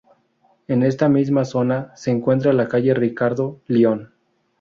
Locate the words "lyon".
3.67-4.11